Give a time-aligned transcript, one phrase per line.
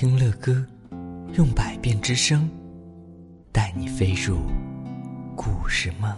[0.00, 0.64] 听乐歌，
[1.36, 2.48] 用百变之声，
[3.52, 4.38] 带你飞入
[5.36, 6.16] 故事梦。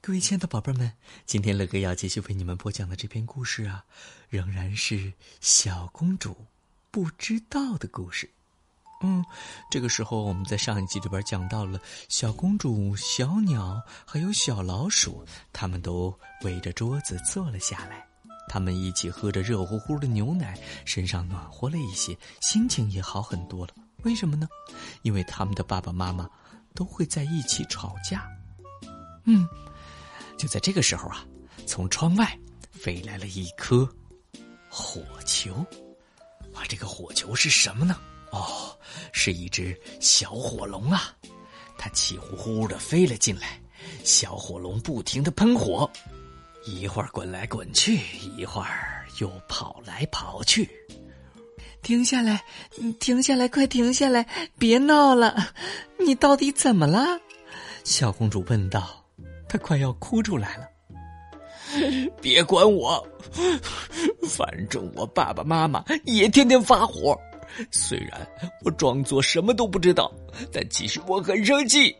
[0.00, 0.90] 各位亲爱的宝贝们，
[1.24, 3.84] 今天乐哥要继续为你们播讲的这篇故事啊，
[4.28, 6.36] 仍然是小公主
[6.90, 8.28] 不知道的故事。
[9.04, 9.24] 嗯，
[9.70, 16.12] 这个时候我们在上一集里边讲到了小公主、小鸟还有小老鼠，他们都
[16.42, 18.09] 围着桌子坐了下来。
[18.52, 23.72] 他们一起喝着热乎乎的牛奶，身上暖和了一些，心情也好很多了。
[24.02, 24.48] 为什么呢？
[25.02, 26.28] 因为他们的爸爸妈妈
[26.74, 28.26] 都会在一起吵架。
[29.22, 29.46] 嗯，
[30.36, 31.24] 就在这个时候啊，
[31.64, 32.36] 从窗外
[32.72, 33.88] 飞来了一颗
[34.68, 35.64] 火球。
[36.52, 38.00] 啊，这个火球是什么呢？
[38.32, 38.76] 哦，
[39.12, 41.14] 是一只小火龙啊！
[41.78, 43.60] 它气呼呼的飞了进来，
[44.02, 45.88] 小火龙不停的喷火。
[46.64, 47.98] 一会儿滚来滚去，
[48.36, 50.68] 一会儿又跑来跑去。
[51.82, 52.44] 停下来，
[52.98, 54.26] 停下来，快停下来，
[54.58, 55.34] 别闹了！
[55.98, 57.18] 你到底怎么了？
[57.84, 58.96] 小公主问道。
[59.48, 60.68] 她快要哭出来了。
[62.20, 63.04] 别管我，
[64.28, 67.18] 反正我爸爸妈妈也天天发火。
[67.72, 68.28] 虽然
[68.64, 70.12] 我装作什么都不知道，
[70.52, 71.96] 但其实我很生气，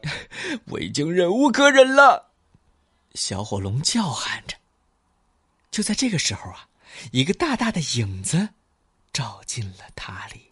[0.68, 2.29] 我已经忍无可忍了。
[3.14, 4.56] 小火龙叫喊着。
[5.70, 6.68] 就在这个时候啊，
[7.12, 8.48] 一个大大的影子
[9.12, 10.50] 照进了塔里。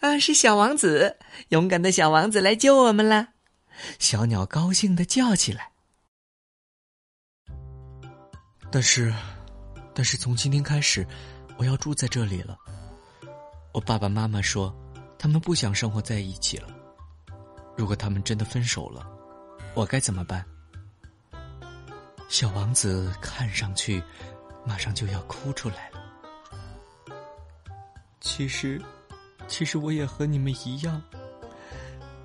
[0.00, 1.18] 啊，是小王子，
[1.48, 3.28] 勇敢的小王子来救我们了！
[3.98, 5.72] 小鸟高兴的叫起来。
[8.70, 9.14] 但是，
[9.94, 11.06] 但是从今天开始，
[11.56, 12.58] 我要住在这里了。
[13.72, 14.74] 我爸爸妈妈说，
[15.18, 16.68] 他们不想生活在一起了。
[17.76, 19.06] 如果他们真的分手了，
[19.74, 20.44] 我该怎么办？
[22.28, 24.02] 小王子看上去
[24.66, 26.00] 马上就要哭出来了。
[28.20, 28.80] 其实，
[29.46, 31.00] 其实我也和你们一样。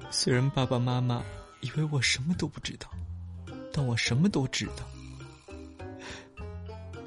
[0.09, 1.24] 虽然爸爸妈妈
[1.62, 2.90] 以为我什么都不知道，
[3.72, 4.84] 但我什么都知道。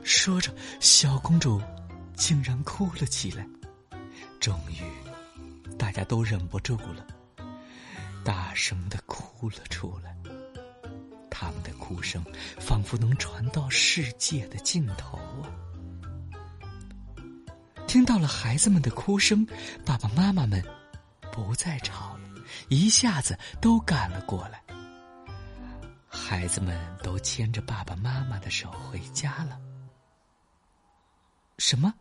[0.04, 1.60] 说着，小公主
[2.14, 3.44] 竟然哭了起来。
[4.38, 7.06] 终于，大家都忍不住了，
[8.24, 10.16] 大声的哭了出来。
[11.42, 12.24] 他们的哭声
[12.60, 15.50] 仿佛能传到世界的尽头啊！
[17.88, 19.44] 听到了孩子们的哭声，
[19.84, 20.64] 爸爸妈妈们
[21.32, 22.28] 不再吵了，
[22.68, 24.62] 一下子都赶了过来。
[26.08, 29.60] 孩子们都牵着爸爸妈妈的手回家了。
[31.58, 31.92] 什么？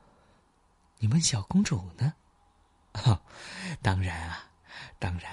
[0.99, 2.13] 你问小公主呢？
[3.05, 3.19] 哦，
[3.81, 4.45] 当然啊，
[4.99, 5.31] 当然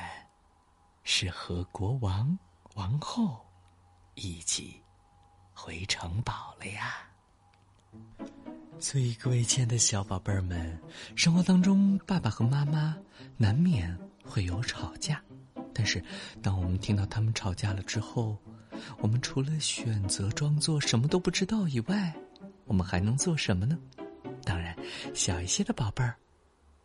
[1.05, 2.39] 是和国王、
[2.73, 3.45] 王后。
[4.21, 4.75] 一起
[5.53, 7.09] 回城堡了呀！
[8.81, 10.77] 所以各位亲爱的小宝贝儿们，
[11.15, 12.97] 生活当中爸爸和妈妈
[13.37, 15.23] 难免会有吵架，
[15.73, 16.03] 但是
[16.43, 18.37] 当我们听到他们吵架了之后，
[18.99, 22.13] 我们除了选择装作什么都不知道以外，
[22.65, 23.79] 我们还能做什么呢？
[24.45, 24.77] 当然，
[25.15, 26.17] 小一些的宝贝儿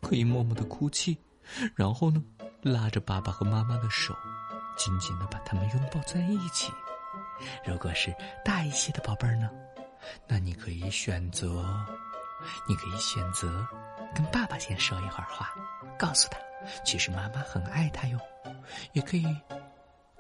[0.02, 1.18] 可以默默的哭泣，
[1.74, 2.24] 然后呢，
[2.62, 4.14] 拉着爸爸和妈妈的手，
[4.78, 6.72] 紧紧的把他们拥抱在一起。
[7.66, 8.14] 如果是
[8.44, 9.50] 大一些的宝贝儿呢，
[10.28, 11.66] 那你可以选择，
[12.68, 13.66] 你可以选择
[14.14, 15.54] 跟爸爸先说一会儿话，
[15.98, 16.38] 告诉他，
[16.84, 18.20] 其实妈妈很爱他哟。
[18.94, 19.26] 也可以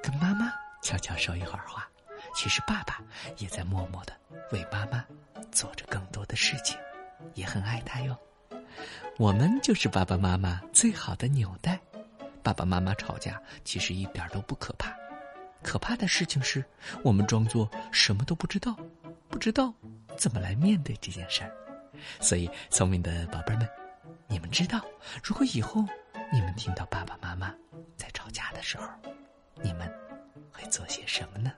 [0.01, 1.87] 跟妈妈悄悄说一会儿话，
[2.35, 2.99] 其实爸爸
[3.37, 4.13] 也在默默的
[4.51, 5.03] 为妈妈
[5.51, 6.77] 做着更多的事情，
[7.35, 8.17] 也很爱他哟。
[9.17, 11.79] 我们就是爸爸妈妈最好的纽带，
[12.41, 14.93] 爸爸妈妈吵架其实一点都不可怕。
[15.63, 16.63] 可怕的事情是，
[17.03, 18.77] 我们装作什么都不知道，
[19.29, 19.73] 不知道
[20.17, 21.51] 怎么来面对这件事儿。
[22.19, 23.67] 所以，聪明的宝贝们，
[24.27, 24.83] 你们知道，
[25.23, 25.83] 如果以后
[26.31, 27.53] 你们听到爸爸妈妈
[27.95, 28.87] 在吵架的时候，
[29.61, 29.89] 你们
[30.51, 31.51] 会做些什么呢？